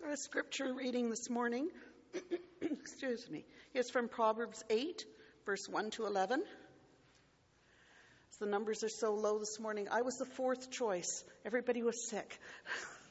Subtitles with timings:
[0.00, 1.68] So our scripture reading this morning,
[2.62, 5.04] excuse me, is from Proverbs 8,
[5.44, 6.42] verse 1 to 11.
[8.38, 9.88] the numbers are so low this morning.
[9.90, 11.24] I was the fourth choice.
[11.44, 12.38] Everybody was sick.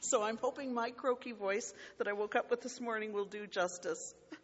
[0.02, 3.46] So I'm hoping my croaky voice that I woke up with this morning will do
[3.46, 4.14] justice.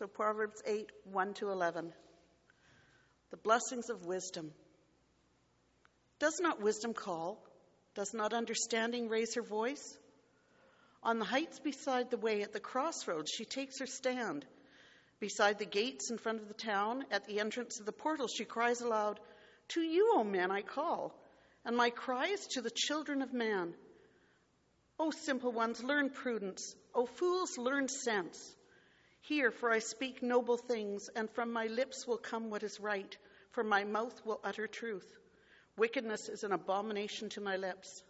[0.00, 1.92] So Proverbs 8, 1 to 11.
[3.30, 4.50] The blessings of wisdom.
[6.18, 7.38] Does not wisdom call?
[7.94, 9.96] Does not understanding raise her voice?
[11.04, 14.46] On the heights beside the way at the crossroads, she takes her stand.
[15.20, 18.46] Beside the gates in front of the town, at the entrance of the portal, she
[18.46, 19.20] cries aloud,
[19.68, 21.14] To you, O man, I call,
[21.64, 23.74] and my cry is to the children of man.
[24.98, 26.74] O simple ones, learn prudence.
[26.94, 28.56] O fools, learn sense.
[29.20, 33.16] Hear, for I speak noble things, and from my lips will come what is right,
[33.52, 35.10] for my mouth will utter truth.
[35.76, 38.02] Wickedness is an abomination to my lips.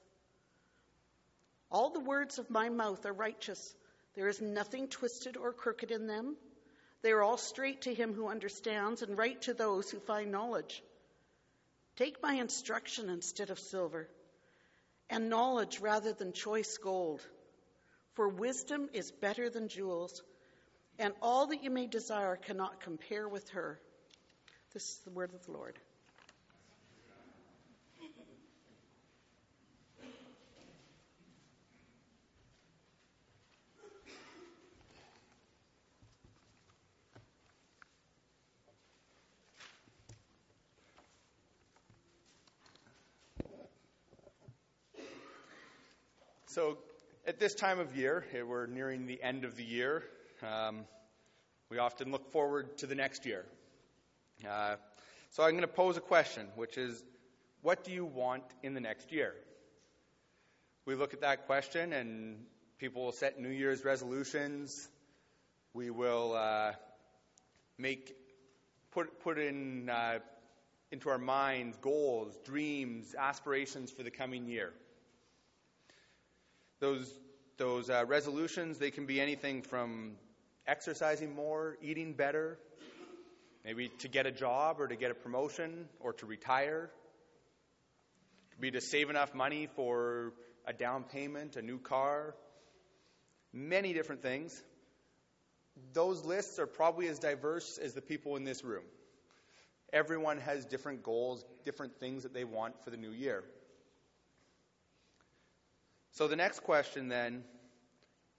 [1.74, 3.74] All the words of my mouth are righteous.
[4.14, 6.36] There is nothing twisted or crooked in them.
[7.02, 10.84] They are all straight to him who understands and right to those who find knowledge.
[11.96, 14.08] Take my instruction instead of silver,
[15.10, 17.26] and knowledge rather than choice gold.
[18.12, 20.22] For wisdom is better than jewels,
[21.00, 23.80] and all that you may desire cannot compare with her.
[24.74, 25.76] This is the word of the Lord.
[46.54, 46.78] So,
[47.26, 50.04] at this time of year, eh, we're nearing the end of the year.
[50.40, 50.84] Um,
[51.68, 53.44] we often look forward to the next year.
[54.48, 54.76] Uh,
[55.30, 57.02] so, I'm going to pose a question, which is
[57.62, 59.34] what do you want in the next year?
[60.86, 62.36] We look at that question, and
[62.78, 64.86] people will set New Year's resolutions.
[65.72, 66.74] We will uh,
[67.78, 68.14] make
[68.92, 70.20] put put in uh,
[70.92, 74.72] into our minds goals, dreams, aspirations for the coming year.
[76.80, 77.12] Those,
[77.56, 80.16] those uh, resolutions, they can be anything from
[80.66, 82.58] exercising more, eating better,
[83.64, 86.90] maybe to get a job or to get a promotion or to retire.
[88.48, 90.32] It could be to save enough money for
[90.66, 92.34] a down payment, a new car,
[93.52, 94.60] many different things.
[95.92, 98.84] Those lists are probably as diverse as the people in this room.
[99.92, 103.44] Everyone has different goals, different things that they want for the new year.
[106.14, 107.42] So the next question then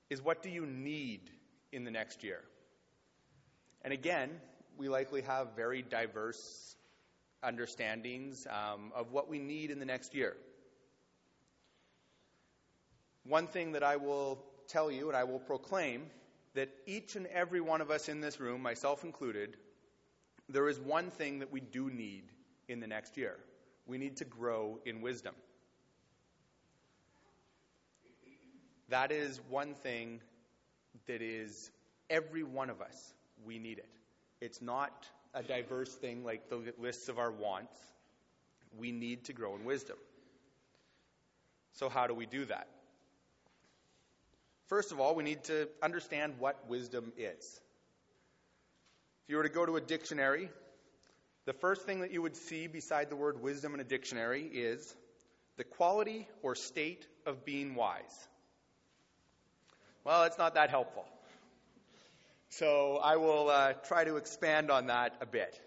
[0.10, 1.30] is what do you need
[1.74, 2.40] in the next year?
[3.82, 4.30] And again,
[4.78, 6.78] we likely have very diverse
[7.44, 10.38] understandings um, of what we need in the next year.
[13.26, 16.04] One thing that I will tell you and I will proclaim
[16.54, 19.58] that each and every one of us in this room, myself included,
[20.48, 22.32] there is one thing that we do need
[22.70, 23.36] in the next year.
[23.86, 25.36] We need to grow in wisdom.
[28.90, 30.22] That is one thing
[31.08, 31.72] that is
[32.10, 33.14] every one of us,
[33.46, 33.90] we need it.
[34.42, 37.76] It's not a diverse thing like the lists of our wants.
[38.78, 39.98] We need to grow in wisdom.
[41.74, 42.68] So, how do we do that?
[44.68, 47.62] First of all, we need to understand what wisdom is.
[49.24, 50.50] If you were to go to a dictionary,
[51.46, 54.96] the first thing that you would see beside the word wisdom in a dictionary is
[55.58, 58.28] the quality or state of being wise.
[60.06, 61.04] Well, it's not that helpful.
[62.50, 65.60] So I will uh, try to expand on that a bit.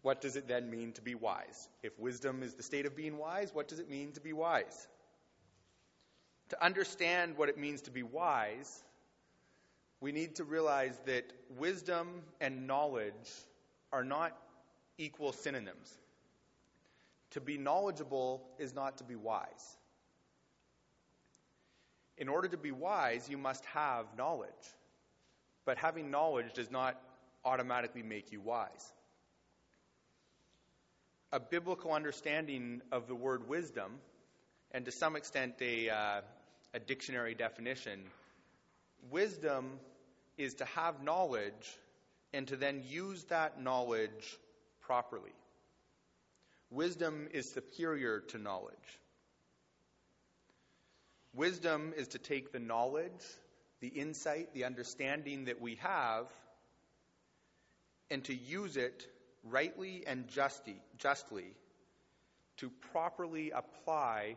[0.00, 1.68] What does it then mean to be wise?
[1.82, 4.88] If wisdom is the state of being wise, what does it mean to be wise?
[6.50, 8.82] To understand what it means to be wise,
[10.00, 11.24] we need to realize that
[11.58, 13.30] wisdom and knowledge
[13.92, 14.36] are not
[14.96, 15.92] equal synonyms.
[17.32, 19.76] To be knowledgeable is not to be wise.
[22.16, 24.50] In order to be wise, you must have knowledge.
[25.64, 27.00] But having knowledge does not
[27.44, 28.92] automatically make you wise.
[31.32, 33.98] A biblical understanding of the word wisdom,
[34.70, 36.20] and to some extent a, uh,
[36.72, 38.04] a dictionary definition,
[39.10, 39.78] wisdom
[40.38, 41.78] is to have knowledge
[42.32, 44.38] and to then use that knowledge
[44.80, 45.32] properly.
[46.70, 48.74] Wisdom is superior to knowledge.
[51.34, 53.24] Wisdom is to take the knowledge,
[53.80, 56.26] the insight, the understanding that we have,
[58.10, 59.08] and to use it
[59.42, 61.56] rightly and justy, justly
[62.56, 64.36] to properly apply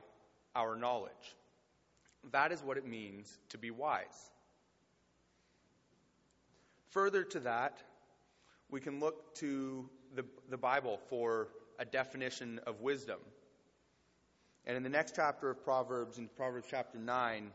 [0.56, 1.36] our knowledge.
[2.32, 4.32] That is what it means to be wise.
[6.90, 7.78] Further to that,
[8.72, 13.20] we can look to the, the Bible for a definition of wisdom.
[14.68, 17.52] And in the next chapter of Proverbs, in Proverbs chapter 9,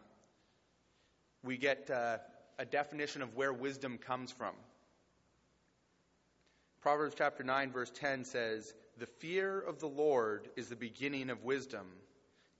[1.44, 2.16] we get uh,
[2.58, 4.54] a definition of where wisdom comes from.
[6.80, 11.44] Proverbs chapter 9, verse 10 says, The fear of the Lord is the beginning of
[11.44, 11.86] wisdom,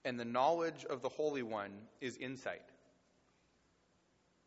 [0.05, 2.61] and the knowledge of the Holy One is insight.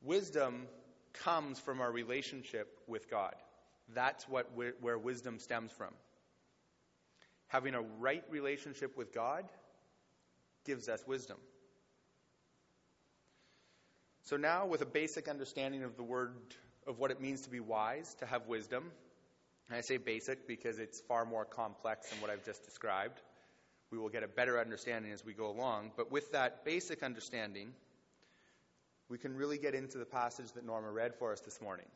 [0.04, 0.68] Wisdom
[1.14, 3.34] comes from our relationship with God.
[3.92, 5.94] That's what where wisdom stems from.
[7.48, 9.46] Having a right relationship with God
[10.66, 11.38] gives us wisdom.
[14.24, 16.34] So now, with a basic understanding of the word,
[16.86, 18.90] of what it means to be wise, to have wisdom,
[19.68, 23.20] and I say basic because it's far more complex than what I've just described.
[23.90, 25.92] We will get a better understanding as we go along.
[25.96, 27.72] But with that basic understanding,
[29.08, 31.86] we can really get into the passage that Norma read for us this morning.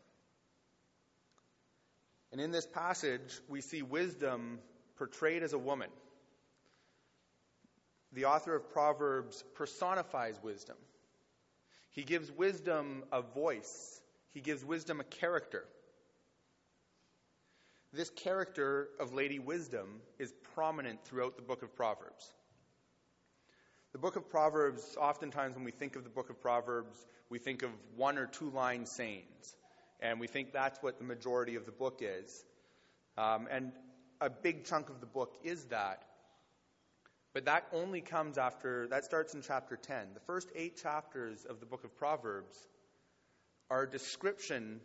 [2.32, 4.60] And in this passage, we see wisdom
[4.96, 5.90] portrayed as a woman.
[8.12, 10.76] The author of Proverbs personifies wisdom.
[11.90, 14.00] He gives wisdom a voice,
[14.32, 15.64] he gives wisdom a character.
[17.92, 22.32] This character of Lady Wisdom is prominent throughout the book of Proverbs.
[23.92, 27.64] The book of Proverbs, oftentimes when we think of the book of Proverbs, we think
[27.64, 29.56] of one or two line sayings.
[29.98, 32.44] And we think that's what the majority of the book is.
[33.18, 33.72] Um, and
[34.20, 36.04] a big chunk of the book is that.
[37.32, 40.14] But that only comes after, that starts in chapter 10.
[40.14, 42.56] The first eight chapters of the book of Proverbs
[43.70, 44.80] are a description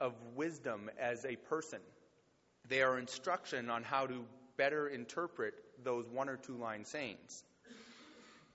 [0.00, 1.78] of wisdom as a person.
[2.68, 4.24] They are instruction on how to
[4.56, 5.54] better interpret
[5.84, 7.44] those one or two line sayings.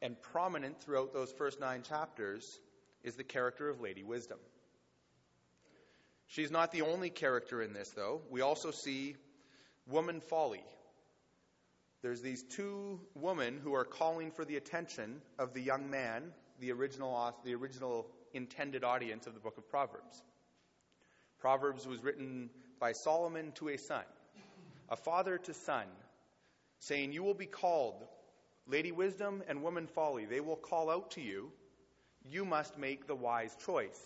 [0.02, 2.60] And prominent throughout those first nine chapters
[3.04, 4.40] is the character of Lady Wisdom.
[6.28, 8.22] She's not the only character in this, though.
[8.30, 9.16] We also see
[9.88, 10.64] woman folly.
[12.02, 16.72] There's these two women who are calling for the attention of the young man, the
[16.72, 20.24] original, the original intended audience of the book of Proverbs.
[21.40, 22.50] Proverbs was written
[22.80, 24.04] by Solomon to a son,
[24.90, 25.86] a father to son,
[26.80, 28.06] saying, You will be called
[28.66, 30.26] Lady Wisdom and Woman Folly.
[30.26, 31.52] They will call out to you.
[32.24, 34.00] You must make the wise choice.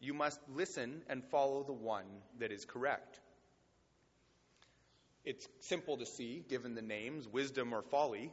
[0.00, 2.04] You must listen and follow the one
[2.38, 3.20] that is correct.
[5.26, 8.32] It's simple to see, given the names, wisdom or folly.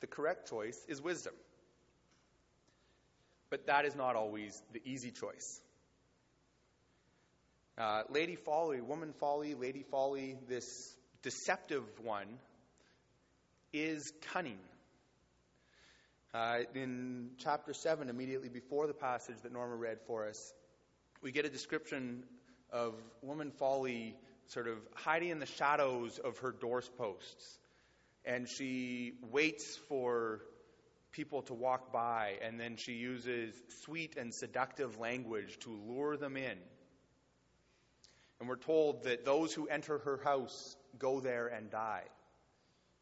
[0.00, 1.34] The correct choice is wisdom.
[3.50, 5.60] But that is not always the easy choice.
[7.76, 12.38] Uh, Lady Folly, Woman Folly, Lady Folly, this deceptive one,
[13.72, 14.58] is cunning.
[16.32, 20.52] Uh, in chapter 7, immediately before the passage that Norma read for us,
[21.20, 22.22] we get a description
[22.70, 24.14] of Woman Folly
[24.48, 27.58] sort of hiding in the shadows of her doorposts.
[28.24, 30.40] And she waits for
[31.12, 36.36] people to walk by, and then she uses sweet and seductive language to lure them
[36.36, 36.58] in.
[38.40, 42.04] And we're told that those who enter her house go there and die.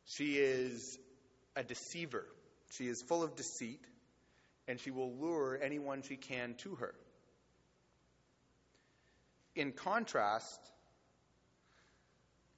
[0.06, 0.98] She is
[1.56, 2.24] a deceiver.
[2.70, 3.84] She is full of deceit,
[4.68, 6.94] and she will lure anyone she can to her.
[9.54, 10.60] In contrast,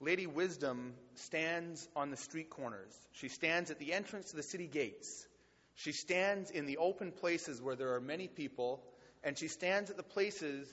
[0.00, 2.92] Lady Wisdom stands on the street corners.
[3.12, 5.26] She stands at the entrance to the city gates.
[5.74, 8.82] She stands in the open places where there are many people,
[9.24, 10.68] and she stands at the places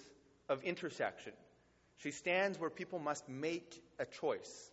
[0.48, 1.34] of intersection.
[1.98, 4.72] She stands where people must make a choice.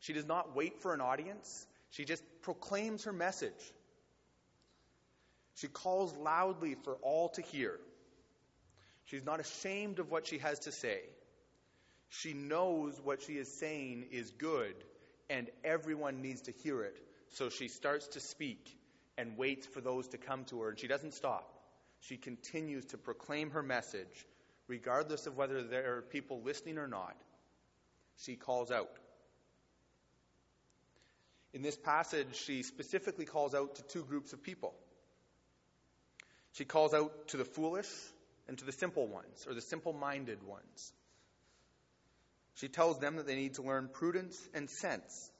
[0.00, 3.72] She does not wait for an audience, she just proclaims her message.
[5.56, 7.78] She calls loudly for all to hear.
[9.06, 11.00] She's not ashamed of what she has to say.
[12.08, 14.74] She knows what she is saying is good,
[15.28, 16.96] and everyone needs to hear it.
[17.30, 18.78] So she starts to speak
[19.18, 21.50] and waits for those to come to her, and she doesn't stop.
[22.00, 24.26] She continues to proclaim her message
[24.68, 27.16] regardless of whether there are people listening or not,
[28.18, 28.90] she calls out.
[31.52, 34.74] In this passage, she specifically calls out to two groups of people.
[36.52, 37.88] She calls out to the foolish
[38.48, 40.92] and to the simple ones, or the simple minded ones.
[42.54, 45.30] She tells them that they need to learn prudence and sense.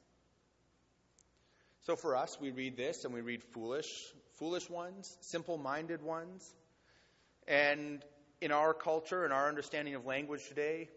[1.83, 3.89] So for us, we read this and we read foolish,
[4.39, 6.51] foolish ones, simple minded ones.
[7.47, 8.03] And
[8.41, 10.89] in our culture and our understanding of language today,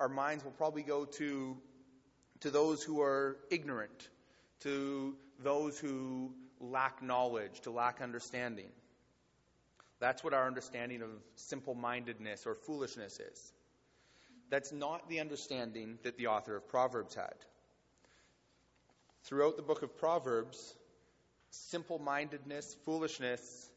[0.00, 1.56] our minds will probably go to,
[2.40, 4.08] to those who are ignorant,
[4.60, 8.70] to those who lack knowledge, to lack understanding.
[10.00, 13.52] That's what our understanding of simple mindedness or foolishness is.
[14.52, 17.32] That's not the understanding that the author of Proverbs had.
[19.24, 20.74] Throughout the book of Proverbs,
[21.48, 23.70] simple mindedness, foolishness,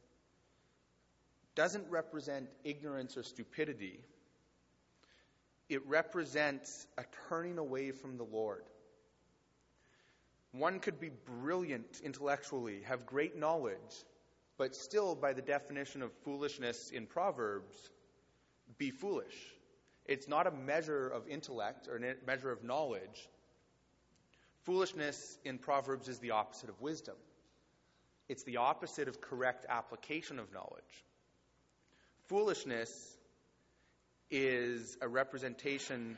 [1.55, 4.01] doesn't represent ignorance or stupidity.
[5.70, 8.65] It represents a turning away from the Lord.
[10.51, 14.03] One could be brilliant intellectually, have great knowledge,
[14.58, 17.89] but still, by the definition of foolishness in Proverbs,
[18.77, 19.54] be foolish.
[20.05, 23.29] It's not a measure of intellect or a measure of knowledge.
[24.63, 27.15] Foolishness in Proverbs is the opposite of wisdom.
[28.27, 31.05] It's the opposite of correct application of knowledge.
[32.27, 32.89] Foolishness
[34.31, 36.17] is a representation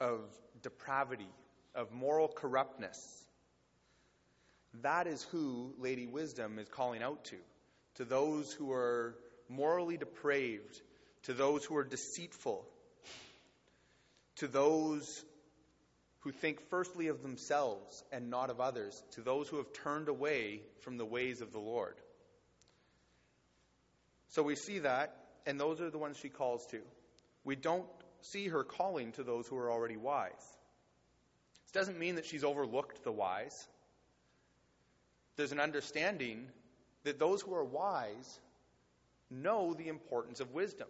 [0.00, 0.20] of
[0.62, 1.28] depravity,
[1.74, 3.24] of moral corruptness.
[4.82, 7.36] That is who Lady Wisdom is calling out to.
[7.96, 9.16] To those who are
[9.48, 10.80] morally depraved,
[11.24, 12.64] to those who are deceitful,
[14.38, 15.24] to those
[16.20, 20.62] who think firstly of themselves and not of others, to those who have turned away
[20.80, 21.94] from the ways of the Lord.
[24.28, 25.14] So we see that,
[25.46, 26.80] and those are the ones she calls to.
[27.44, 27.86] We don't
[28.20, 30.32] see her calling to those who are already wise.
[31.64, 33.66] This doesn't mean that she's overlooked the wise.
[35.36, 36.46] There's an understanding
[37.04, 38.40] that those who are wise
[39.30, 40.88] know the importance of wisdom.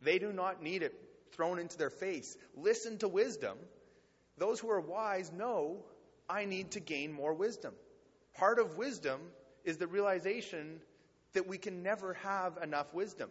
[0.00, 0.94] They do not need it
[1.34, 2.36] thrown into their face.
[2.56, 3.56] Listen to wisdom.
[4.38, 5.84] Those who are wise know
[6.28, 7.74] I need to gain more wisdom.
[8.36, 9.20] Part of wisdom
[9.64, 10.80] is the realization
[11.34, 13.30] that we can never have enough wisdom.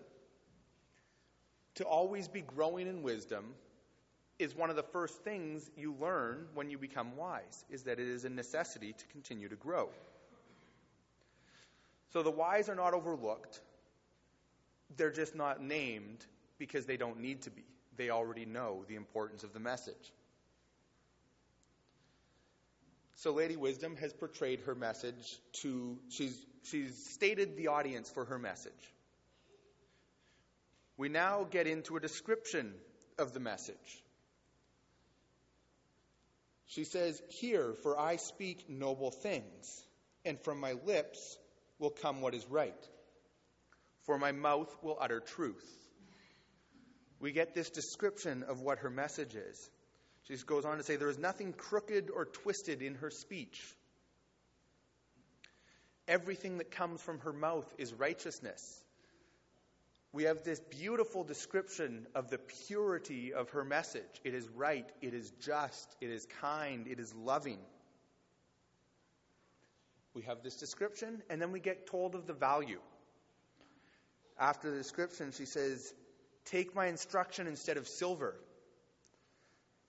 [1.76, 3.56] To always be growing in wisdom
[4.40, 8.08] is one of the first things you learn when you become wise, is that it
[8.08, 9.90] is a necessity to continue to grow.
[12.12, 13.62] So the wise are not overlooked.
[14.98, 16.26] They're just not named
[16.60, 17.64] because they don't need to be.
[17.98, 20.12] They already know the importance of the message.
[23.16, 28.38] So Lady Wisdom has portrayed her message to, she's, she's stated the audience for her
[28.38, 28.74] message.
[30.98, 32.74] We now get into a description
[33.18, 34.04] of the message.
[36.66, 39.84] She says, Hear, for I speak noble things,
[40.26, 41.38] and from my lips
[41.80, 42.90] will come what is right,
[44.06, 45.83] for my mouth will utter truth.
[47.24, 49.70] We get this description of what her message is.
[50.28, 53.64] She goes on to say, There is nothing crooked or twisted in her speech.
[56.06, 58.62] Everything that comes from her mouth is righteousness.
[60.12, 64.20] We have this beautiful description of the purity of her message.
[64.26, 67.60] It is right, it is just, it is kind, it is loving.
[70.14, 72.82] We have this description, and then we get told of the value.
[74.38, 75.94] After the description, she says,
[76.46, 78.36] Take my instruction instead of silver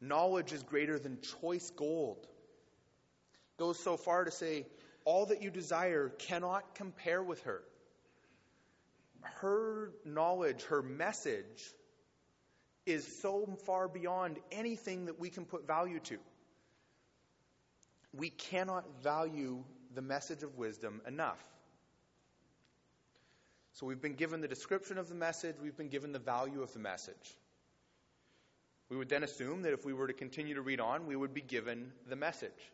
[0.04, 2.26] Knowledge is greater than choice gold.
[3.56, 4.66] Goes so far to say,
[5.06, 7.62] all that you desire cannot compare with her.
[9.22, 11.72] Her knowledge, her message,
[12.84, 16.18] is so far beyond anything that we can put value to.
[18.12, 21.42] We cannot value the message of wisdom enough.
[23.74, 26.72] So we've been given the description of the message, we've been given the value of
[26.72, 27.36] the message.
[28.88, 31.34] We would then assume that if we were to continue to read on, we would
[31.34, 32.70] be given the message.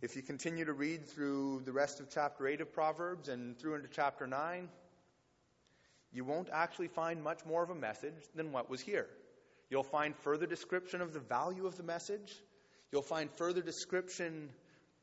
[0.00, 3.74] If you continue to read through the rest of chapter 8 of Proverbs and through
[3.74, 4.68] into chapter 9,
[6.12, 9.08] you won't actually find much more of a message than what was here.
[9.68, 12.34] You'll find further description of the value of the message.
[12.92, 14.50] You'll find further description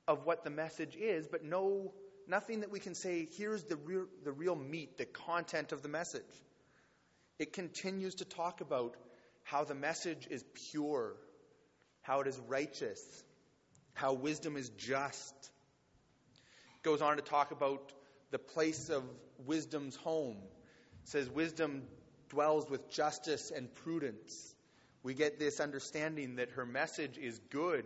[0.07, 1.91] of what the message is, but no,
[2.29, 5.89] nothing that we can say, here's the real, the real meat, the content of the
[5.89, 6.21] message.
[7.39, 8.95] It continues to talk about
[9.43, 11.13] how the message is pure,
[12.01, 13.01] how it is righteous,
[13.93, 15.33] how wisdom is just.
[16.77, 17.91] It Goes on to talk about
[18.31, 19.03] the place of
[19.45, 20.37] wisdom's home.
[21.03, 21.83] It says wisdom
[22.29, 24.53] dwells with justice and prudence.
[25.01, 27.85] We get this understanding that her message is good,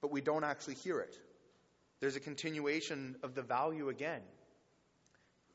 [0.00, 1.18] but we don't actually hear it.
[2.00, 4.22] There's a continuation of the value again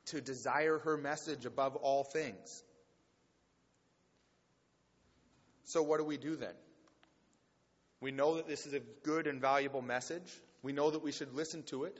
[0.08, 2.64] to desire her message above all things.
[5.64, 6.54] So, what do we do then?
[8.00, 10.32] We know that this is a good and valuable message.
[10.62, 12.00] We know that we should listen to it,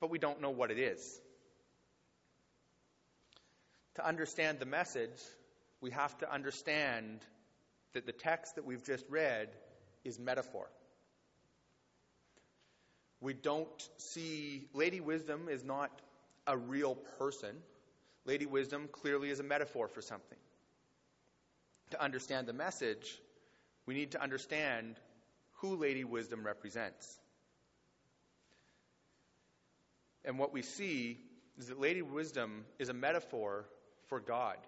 [0.00, 1.20] but we don't know what it is.
[3.94, 5.22] To understand the message,
[5.80, 7.20] we have to understand
[7.94, 9.48] that the text that we've just read
[10.04, 10.68] is metaphor.
[13.24, 15.90] We don't see, Lady Wisdom is not
[16.46, 17.56] a real person.
[18.26, 20.36] Lady Wisdom clearly is a metaphor for something.
[21.92, 23.18] To understand the message,
[23.86, 25.00] we need to understand
[25.54, 27.18] who Lady Wisdom represents.
[30.22, 31.18] And what we see
[31.58, 33.64] is that Lady Wisdom is a metaphor
[34.08, 34.58] for God.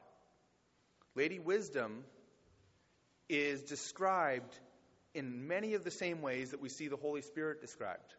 [1.15, 2.05] Lady Wisdom
[3.29, 4.59] is described
[5.13, 8.15] in many of the same ways that we see the Holy Spirit described.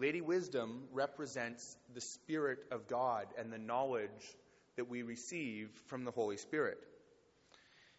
[0.00, 4.34] Lady Wisdom represents the Spirit of God and the knowledge
[4.76, 6.78] that we receive from the Holy Spirit.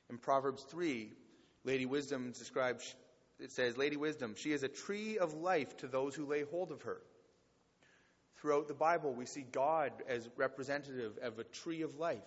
[0.10, 1.12] In Proverbs 3,
[1.64, 2.96] Lady Wisdom describes,
[3.40, 6.72] it says, Lady Wisdom, she is a tree of life to those who lay hold
[6.72, 7.02] of her.
[8.38, 12.18] Throughout the Bible, we see God as representative of a tree of life.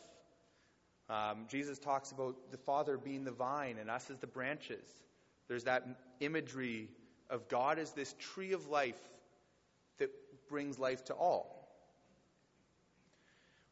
[1.11, 4.87] Um, Jesus talks about the Father being the vine and us as the branches.
[5.49, 5.85] There's that
[6.21, 6.91] imagery
[7.29, 9.01] of God as this tree of life
[9.99, 10.11] that
[10.49, 11.55] brings life to all.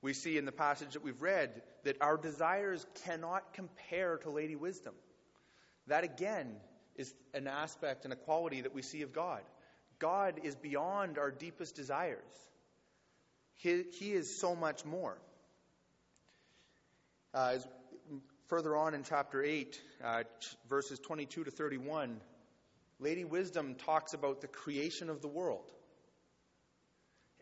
[0.01, 4.57] We see in the passage that we've read that our desires cannot compare to Lady
[4.57, 4.95] Wisdom.
[5.87, 6.57] That again
[6.97, 9.43] is an aspect and a quality that we see of God.
[9.99, 12.19] God is beyond our deepest desires.
[13.55, 15.17] He, he is so much more.
[17.33, 17.69] Uh, as
[18.49, 20.23] further on in chapter 8, uh,
[20.69, 22.21] verses 22 to 31,
[22.99, 25.71] Lady Wisdom talks about the creation of the world.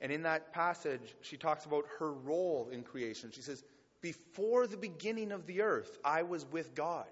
[0.00, 3.30] And in that passage, she talks about her role in creation.
[3.32, 3.62] She says,
[4.00, 7.06] Before the beginning of the earth, I was with God.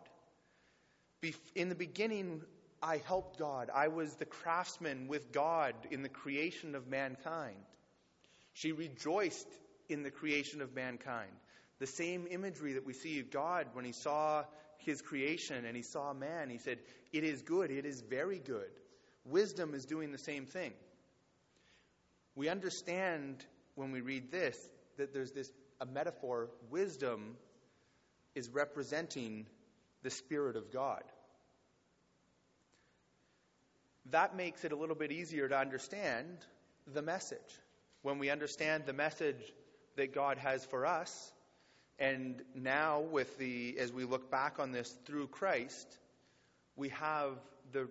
[1.54, 2.42] in the beginning,
[2.82, 3.70] I helped God.
[3.74, 7.56] I was the craftsman with God in the creation of mankind.
[8.54, 9.48] She rejoiced
[9.88, 11.32] in the creation of mankind.
[11.80, 14.44] The same imagery that we see of God when he saw
[14.78, 16.78] his creation and he saw man, he said,
[17.12, 18.70] It is good, it is very good.
[19.24, 20.72] Wisdom is doing the same thing.
[22.38, 24.56] We understand when we read this
[24.96, 26.50] that there's this a metaphor.
[26.70, 27.36] Wisdom
[28.36, 29.46] is representing
[30.04, 31.02] the Spirit of God.
[34.10, 36.28] That makes it a little bit easier to understand
[36.86, 37.40] the message.
[38.02, 39.52] When we understand the message
[39.96, 41.32] that God has for us,
[41.98, 45.98] and now with the as we look back on this through Christ,
[46.76, 47.32] we have
[47.72, 47.88] the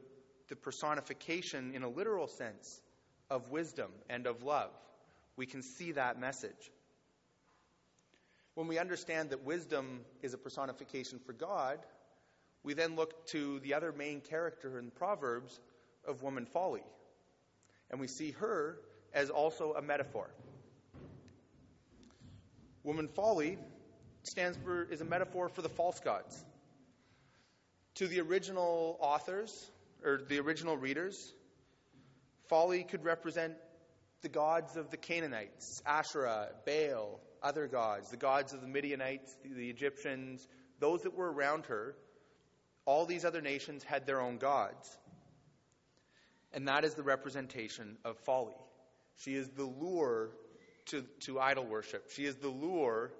[0.47, 2.81] the personification in a literal sense
[3.29, 4.71] of wisdom and of love.
[5.35, 6.71] We can see that message.
[8.55, 11.79] When we understand that wisdom is a personification for God,
[12.63, 15.59] we then look to the other main character in Proverbs
[16.07, 16.83] of woman folly.
[17.91, 18.79] And we see her
[19.13, 20.29] as also a metaphor.
[22.83, 23.57] Woman folly
[24.23, 26.43] stands for is a metaphor for the false gods.
[27.95, 29.71] To the original authors
[30.03, 31.33] or the original readers,
[32.49, 33.53] folly could represent
[34.21, 39.69] the gods of the Canaanites, Asherah, Baal, other gods, the gods of the Midianites, the
[39.69, 40.47] Egyptians,
[40.79, 41.95] those that were around her.
[42.85, 44.97] All these other nations had their own gods.
[46.53, 48.55] And that is the representation of folly.
[49.17, 50.31] She is the lure
[50.87, 52.11] to, to idol worship.
[52.11, 53.11] She is the lure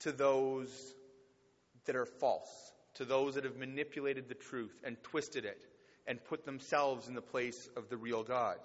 [0.00, 0.70] to those
[1.84, 5.62] that are false, to those that have manipulated the truth and twisted it
[6.06, 8.56] and put themselves in the place of the real God.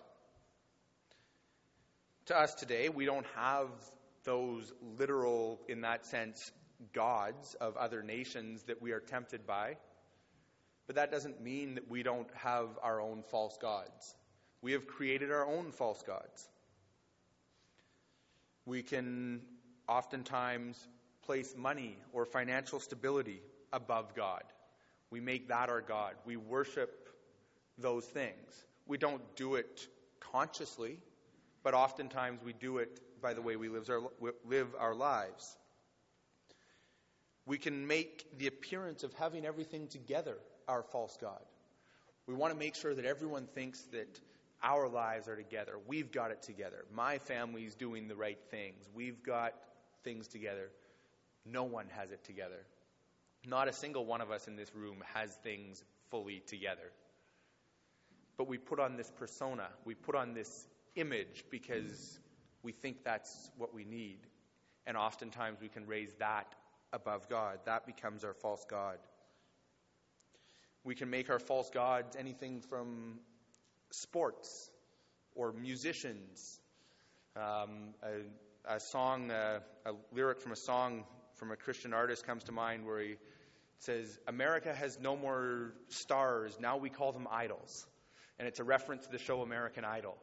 [2.27, 3.69] To us today, we don't have
[4.23, 6.51] those literal, in that sense,
[6.93, 9.77] gods of other nations that we are tempted by.
[10.87, 14.15] But that doesn't mean that we don't have our own false gods.
[14.61, 16.49] We have created our own false gods.
[18.65, 19.41] We can
[19.87, 20.77] oftentimes
[21.25, 24.43] place money or financial stability above God.
[25.09, 26.15] We make that our God.
[26.25, 27.06] We worship
[27.77, 28.65] those things.
[28.85, 29.87] We don't do it
[30.19, 30.99] consciously,
[31.63, 34.01] but oftentimes we do it by the way we live our,
[34.45, 35.57] live our lives.
[37.45, 40.37] We can make the appearance of having everything together
[40.67, 41.41] our false God.
[42.27, 44.19] We want to make sure that everyone thinks that
[44.61, 45.73] our lives are together.
[45.87, 46.83] We've got it together.
[46.93, 48.89] My family's doing the right things.
[48.93, 49.53] We've got
[50.03, 50.69] things together.
[51.45, 52.65] No one has it together.
[53.45, 56.91] Not a single one of us in this room has things fully together.
[58.37, 62.19] But we put on this persona, we put on this image because
[62.63, 64.19] we think that's what we need.
[64.85, 66.53] And oftentimes we can raise that
[66.93, 67.59] above God.
[67.65, 68.97] That becomes our false God.
[70.83, 73.19] We can make our false gods anything from
[73.91, 74.69] sports
[75.35, 76.59] or musicians.
[77.35, 79.61] Um, a, a, song, a
[80.13, 81.03] lyric from a song
[81.35, 83.15] from a Christian artist comes to mind where he
[83.79, 87.85] says, America has no more stars, now we call them idols.
[88.39, 90.15] And it's a reference to the show American Idol.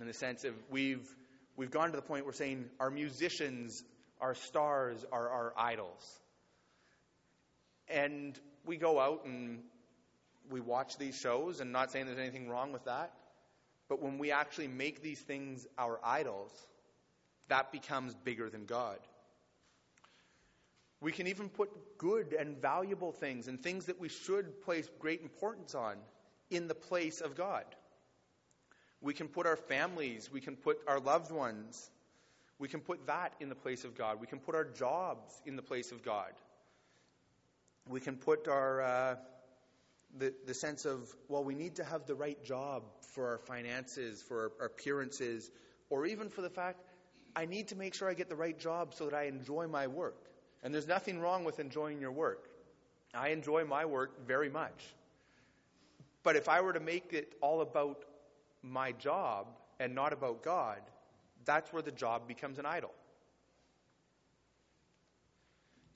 [0.00, 1.08] In the sense of we've,
[1.56, 3.82] we've gone to the point where saying our musicians,
[4.20, 6.20] our stars are our idols.
[7.88, 9.60] And we go out and
[10.50, 13.12] we watch these shows, and not saying there's anything wrong with that.
[13.88, 16.50] But when we actually make these things our idols,
[17.48, 18.98] that becomes bigger than God.
[21.00, 25.22] We can even put good and valuable things and things that we should place great
[25.22, 25.96] importance on
[26.50, 27.64] in the place of God.
[29.00, 31.90] We can put our families, we can put our loved ones,
[32.58, 34.20] we can put that in the place of God.
[34.20, 36.32] We can put our jobs in the place of God.
[37.88, 39.16] We can put our uh,
[40.16, 42.82] the, the sense of, well, we need to have the right job
[43.14, 45.50] for our finances, for our, our appearances,
[45.90, 46.80] or even for the fact
[47.36, 49.86] I need to make sure I get the right job so that I enjoy my
[49.86, 50.16] work.
[50.62, 52.48] And there's nothing wrong with enjoying your work.
[53.14, 54.84] I enjoy my work very much.
[56.22, 58.04] But if I were to make it all about
[58.62, 59.46] my job
[59.78, 60.78] and not about God,
[61.44, 62.92] that's where the job becomes an idol.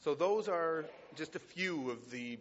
[0.00, 2.38] So, those are just a few of the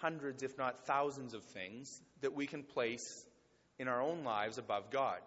[0.00, 3.24] hundreds, if not thousands, of things that we can place
[3.78, 5.18] in our own lives above God.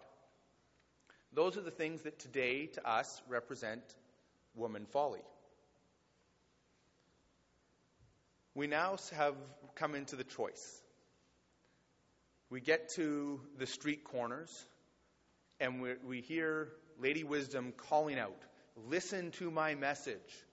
[1.32, 3.82] Those are the things that today, to us, represent
[4.54, 5.22] woman folly.
[8.54, 9.34] We now have
[9.74, 10.82] come into the choice.
[12.50, 14.50] We get to the street corners
[15.60, 18.36] and we, we hear Lady Wisdom calling out,
[18.86, 20.44] Listen to my message.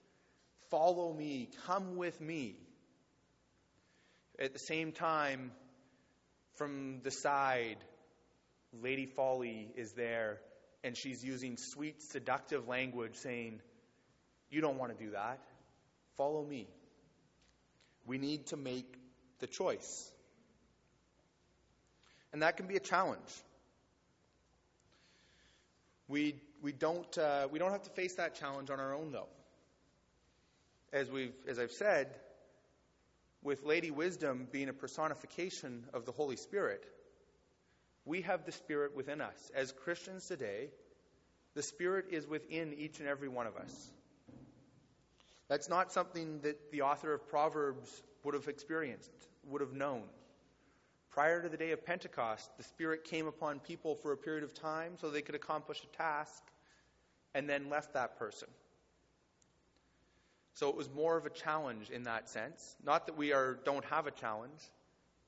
[0.70, 1.48] Follow me.
[1.66, 2.56] Come with me.
[4.38, 5.52] At the same time,
[6.56, 7.78] from the side,
[8.82, 10.40] Lady Folly is there
[10.82, 13.60] and she's using sweet, seductive language saying,
[14.50, 15.40] You don't want to do that.
[16.16, 16.68] Follow me.
[18.06, 18.98] We need to make
[19.38, 20.10] the choice.
[22.32, 23.20] And that can be a challenge.
[26.08, 29.28] We, we, don't, uh, we don't have to face that challenge on our own, though.
[30.92, 32.14] As, we've, as I've said,
[33.42, 36.84] with Lady Wisdom being a personification of the Holy Spirit,
[38.04, 39.50] we have the Spirit within us.
[39.54, 40.68] As Christians today,
[41.54, 43.90] the Spirit is within each and every one of us.
[45.48, 47.90] That's not something that the author of Proverbs
[48.24, 49.10] would have experienced,
[49.48, 50.02] would have known.
[51.16, 54.52] Prior to the day of Pentecost, the Spirit came upon people for a period of
[54.52, 56.42] time so they could accomplish a task
[57.34, 58.48] and then left that person.
[60.52, 62.76] So it was more of a challenge in that sense.
[62.84, 64.60] Not that we are, don't have a challenge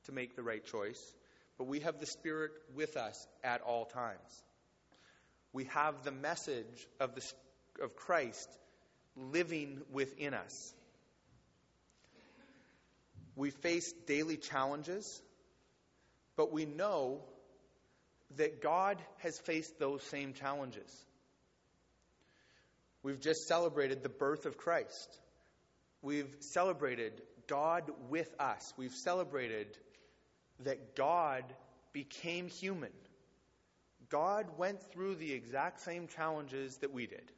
[0.05, 1.01] to make the right choice,
[1.57, 4.43] but we have the Spirit with us at all times.
[5.55, 7.25] We have the message of, the,
[7.83, 8.51] of Christ
[9.17, 10.75] living within us.
[13.37, 15.23] We face daily challenges,
[16.39, 17.21] but we know
[18.37, 21.05] that God has faced those same challenges.
[23.03, 25.19] We've just celebrated the birth of Christ.
[26.01, 28.73] We've celebrated God with us.
[28.77, 29.67] We've celebrated
[30.61, 31.43] that God
[31.93, 32.93] became human.
[34.09, 37.33] God went through the exact same challenges that we did.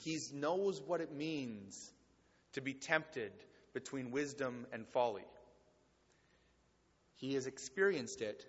[0.00, 1.92] He knows what it means
[2.54, 3.30] to be tempted
[3.74, 5.24] between wisdom and folly.
[7.18, 8.44] He has experienced it,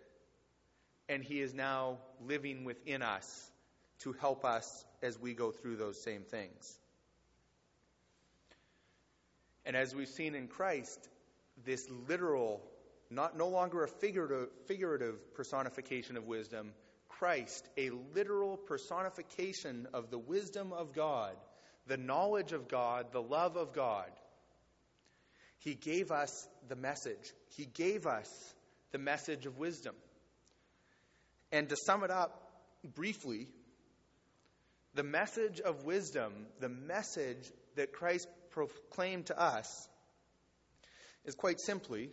[1.07, 3.51] and He is now living within us
[3.99, 6.77] to help us as we go through those same things.
[9.65, 11.09] And as we've seen in Christ,
[11.65, 12.61] this literal,
[13.09, 16.71] not no longer a figurative, figurative personification of wisdom,
[17.07, 21.35] Christ, a literal personification of the wisdom of God,
[21.87, 24.09] the knowledge of God, the love of God.
[25.57, 27.33] He gave us the message.
[27.57, 28.55] He gave us
[28.91, 29.95] the message of wisdom.
[31.51, 32.51] And to sum it up
[32.95, 33.47] briefly,
[34.93, 39.87] the message of wisdom, the message that Christ proclaimed to us,
[41.25, 42.09] is quite simply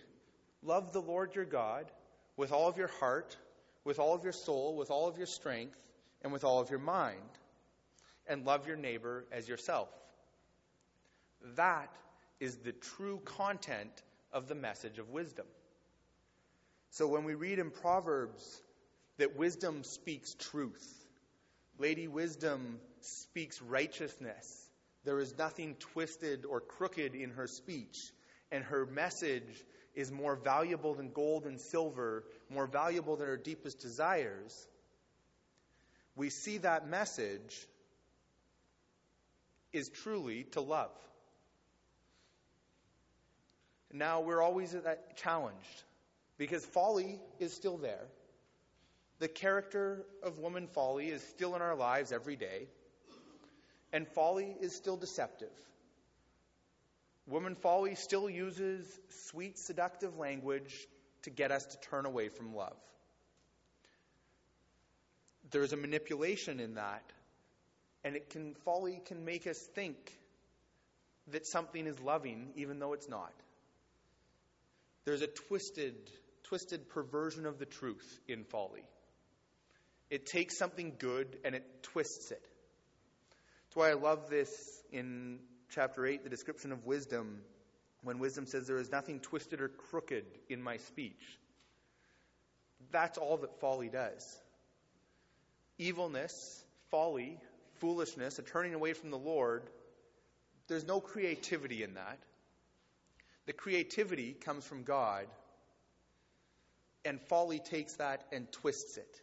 [0.62, 1.90] love the Lord your God
[2.36, 3.36] with all of your heart,
[3.84, 5.78] with all of your soul, with all of your strength,
[6.22, 7.20] and with all of your mind,
[8.26, 9.88] and love your neighbor as yourself.
[11.54, 11.94] That
[12.40, 15.46] is the true content of the message of wisdom.
[16.90, 18.62] So when we read in Proverbs
[19.18, 21.06] that wisdom speaks truth,
[21.78, 24.68] Lady Wisdom speaks righteousness,
[25.04, 27.98] there is nothing twisted or crooked in her speech,
[28.50, 33.78] and her message is more valuable than gold and silver, more valuable than our deepest
[33.78, 34.68] desires,
[36.16, 37.56] we see that message
[39.72, 40.90] is truly to love.
[43.92, 44.74] Now we're always
[45.16, 45.84] challenged.
[46.38, 48.06] Because folly is still there.
[49.18, 52.68] The character of woman folly is still in our lives every day.
[53.92, 55.52] And folly is still deceptive.
[57.26, 60.86] Woman folly still uses sweet, seductive language
[61.22, 62.76] to get us to turn away from love.
[65.50, 67.02] There is a manipulation in that,
[68.04, 69.96] and it can folly can make us think
[71.32, 73.32] that something is loving even though it's not.
[75.04, 75.94] There's a twisted,
[76.48, 78.84] twisted perversion of the truth in folly.
[80.10, 82.42] It takes something good and it twists it.
[83.64, 84.50] That's why I love this
[84.92, 87.40] in chapter 8, the description of wisdom,
[88.02, 91.38] when wisdom says, There is nothing twisted or crooked in my speech.
[92.92, 94.38] That's all that folly does.
[95.78, 97.38] Evilness, folly,
[97.80, 99.64] foolishness, a turning away from the Lord,
[100.68, 102.18] there's no creativity in that.
[103.46, 105.26] The creativity comes from God,
[107.06, 109.20] and folly takes that and twists it.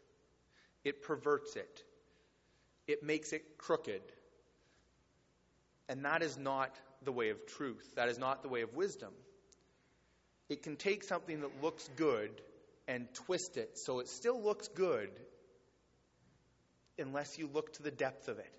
[0.83, 1.83] It perverts it.
[2.87, 4.01] It makes it crooked.
[5.87, 7.95] And that is not the way of truth.
[7.95, 9.13] That is not the way of wisdom.
[10.49, 12.31] It can take something that looks good
[12.87, 15.09] and twist it so it still looks good
[16.99, 18.53] unless you look to the depth of it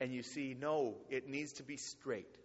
[0.00, 2.36] and you see, no, it needs to be straight.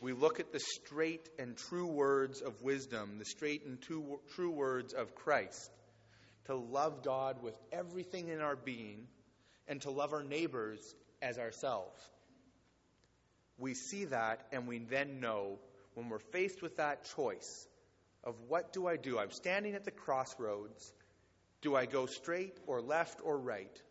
[0.00, 4.92] We look at the straight and true words of wisdom, the straight and true words
[4.94, 5.70] of Christ,
[6.46, 9.06] to love God with everything in our being
[9.68, 10.80] and to love our neighbors
[11.20, 12.00] as ourselves.
[13.58, 15.58] We see that and we then know
[15.94, 17.68] when we're faced with that choice
[18.24, 19.18] of what do I do?
[19.18, 20.92] I'm standing at the crossroads.
[21.62, 23.82] Do I go straight or left or right?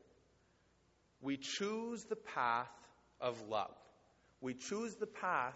[1.22, 2.72] We choose the path
[3.22, 3.76] of love.
[4.42, 5.56] We choose the path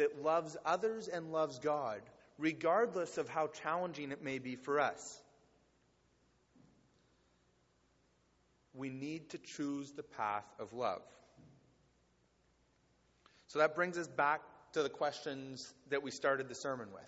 [0.00, 2.00] that loves others and loves God,
[2.38, 5.20] regardless of how challenging it may be for us.
[8.72, 11.02] We need to choose the path of love.
[13.48, 14.40] So that brings us back
[14.72, 17.02] to the questions that we started the sermon with.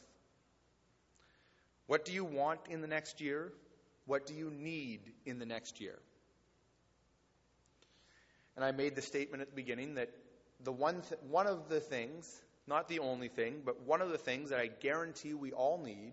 [1.86, 3.54] What do you want in the next year?
[4.04, 5.98] What do you need in the next year?
[8.54, 10.10] And I made the statement at the beginning that
[10.62, 14.18] the one, th- one of the things, not the only thing, but one of the
[14.18, 16.12] things that I guarantee we all need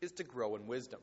[0.00, 1.00] is to grow in wisdom.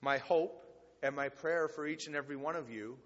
[0.00, 0.64] My hope
[1.02, 2.96] and my prayer for each and every one of you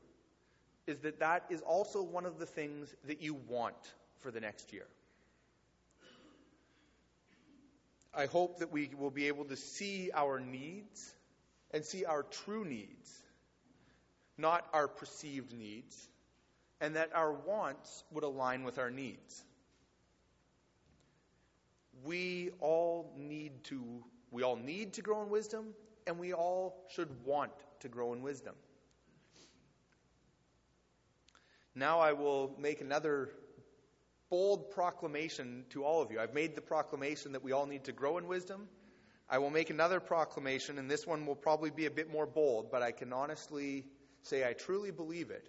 [0.86, 4.72] is that that is also one of the things that you want for the next
[4.72, 4.86] year.
[8.16, 11.14] I hope that we will be able to see our needs
[11.72, 13.24] and see our true needs
[14.36, 16.08] not our perceived needs,
[16.80, 19.44] and that our wants would align with our needs.
[22.04, 25.74] We all need to we all need to grow in wisdom
[26.06, 28.54] and we all should want to grow in wisdom.
[31.74, 33.30] Now I will make another
[34.30, 36.20] bold proclamation to all of you.
[36.20, 38.68] I've made the proclamation that we all need to grow in wisdom.
[39.28, 42.70] I will make another proclamation, and this one will probably be a bit more bold,
[42.70, 43.86] but I can honestly
[44.22, 45.48] say, I truly believe it.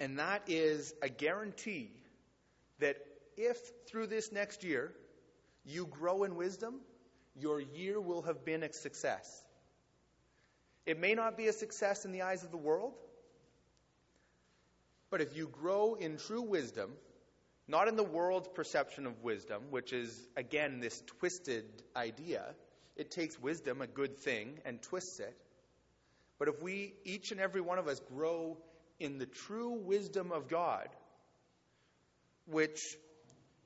[0.00, 1.90] And that is a guarantee
[2.80, 2.96] that
[3.36, 4.92] if through this next year
[5.64, 6.80] you grow in wisdom,
[7.36, 9.44] your year will have been a success.
[10.86, 12.92] It may not be a success in the eyes of the world,
[15.10, 16.90] but if you grow in true wisdom,
[17.66, 21.64] not in the world's perception of wisdom, which is, again, this twisted
[21.96, 22.54] idea,
[22.96, 25.36] it takes wisdom, a good thing, and twists it.
[26.38, 28.58] But if we, each and every one of us, grow
[29.00, 30.88] in the true wisdom of God,
[32.46, 32.80] which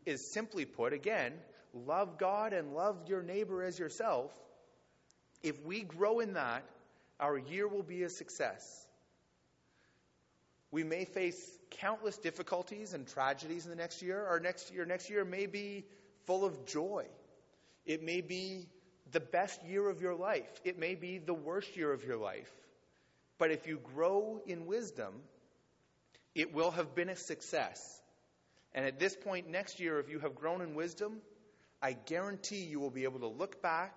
[0.06, 1.32] is simply put, again,
[1.72, 4.32] love God and love your neighbor as yourself,
[5.42, 6.64] if we grow in that,
[7.20, 8.86] our year will be a success.
[10.70, 14.24] We may face countless difficulties and tragedies in the next year.
[14.26, 15.84] Our next year, next year may be
[16.26, 17.06] full of joy.
[17.86, 18.66] It may be
[19.12, 20.60] the best year of your life.
[20.64, 22.50] It may be the worst year of your life.
[23.38, 25.14] But if you grow in wisdom,
[26.34, 27.80] it will have been a success.
[28.74, 31.18] And at this point next year, if you have grown in wisdom,
[31.80, 33.94] I guarantee you will be able to look back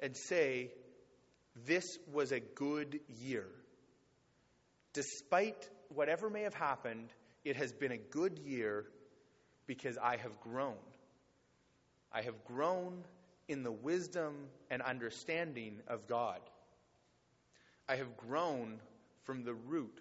[0.00, 0.70] and say,
[1.66, 3.46] This was a good year.
[4.92, 7.12] Despite whatever may have happened,
[7.44, 8.86] it has been a good year
[9.66, 10.76] because I have grown.
[12.12, 13.04] I have grown
[13.48, 14.34] in the wisdom
[14.70, 16.40] and understanding of God.
[17.88, 18.80] I have grown
[19.24, 20.00] from the root.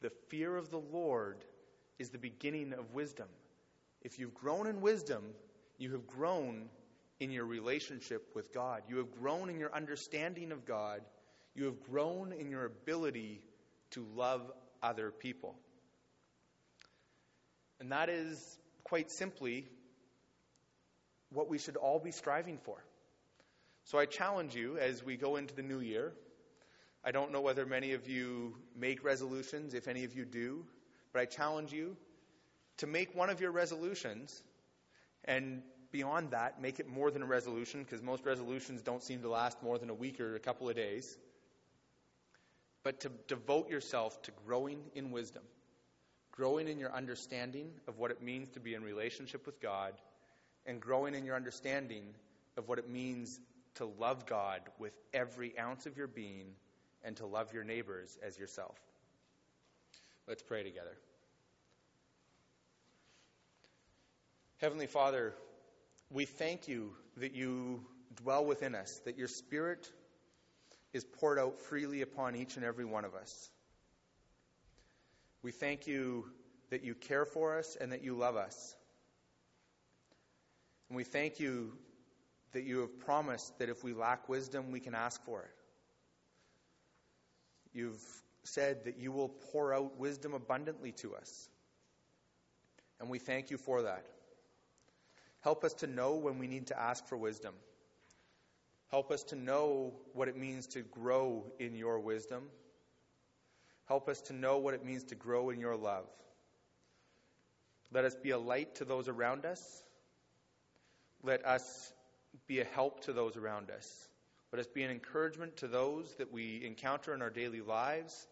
[0.00, 1.44] The fear of the Lord
[1.98, 3.28] is the beginning of wisdom.
[4.02, 5.22] If you've grown in wisdom,
[5.78, 6.68] You have grown
[7.20, 8.82] in your relationship with God.
[8.88, 11.00] You have grown in your understanding of God.
[11.54, 13.40] You have grown in your ability
[13.92, 14.42] to love
[14.82, 15.56] other people.
[17.80, 19.66] And that is quite simply
[21.32, 22.76] what we should all be striving for.
[23.84, 26.12] So I challenge you as we go into the new year.
[27.04, 30.64] I don't know whether many of you make resolutions, if any of you do,
[31.12, 31.96] but I challenge you
[32.78, 34.42] to make one of your resolutions
[35.24, 35.62] and
[35.92, 39.62] beyond that, make it more than a resolution because most resolutions don't seem to last
[39.62, 41.16] more than a week or a couple of days.
[42.82, 45.42] But to devote yourself to growing in wisdom,
[46.32, 49.92] growing in your understanding of what it means to be in relationship with God,
[50.66, 52.14] and growing in your understanding
[52.56, 53.40] of what it means
[53.76, 56.46] to love God with every ounce of your being
[57.04, 58.76] and to love your neighbors as yourself.
[60.26, 60.96] Let's pray together.
[64.58, 65.34] Heavenly Father,
[66.10, 67.84] we thank you that you
[68.16, 69.90] dwell within us, that your Spirit
[70.92, 73.50] is poured out freely upon each and every one of us.
[75.42, 76.24] We thank you
[76.70, 78.74] that you care for us and that you love us.
[80.88, 81.72] And we thank you
[82.52, 85.63] that you have promised that if we lack wisdom, we can ask for it.
[87.74, 88.02] You've
[88.44, 91.48] said that you will pour out wisdom abundantly to us.
[93.00, 94.06] And we thank you for that.
[95.40, 97.54] Help us to know when we need to ask for wisdom.
[98.90, 102.44] Help us to know what it means to grow in your wisdom.
[103.86, 106.06] Help us to know what it means to grow in your love.
[107.92, 109.82] Let us be a light to those around us.
[111.22, 111.92] Let us
[112.46, 114.08] be a help to those around us.
[114.54, 118.28] Let us be an encouragement to those that we encounter in our daily lives.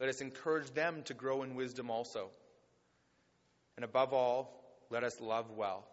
[0.00, 2.30] Let us encourage them to grow in wisdom also.
[3.76, 5.86] And above all, let us love well.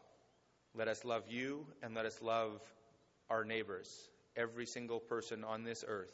[0.74, 2.60] Let us love you and let us love
[3.30, 3.96] our neighbors,
[4.36, 6.12] every single person on this earth.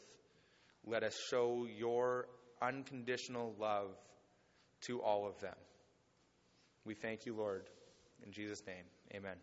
[0.84, 2.26] Let us show your
[2.60, 3.96] unconditional love
[4.82, 5.56] to all of them.
[6.84, 7.70] We thank you, Lord.
[8.22, 8.84] In Jesus' name,
[9.14, 9.36] amen.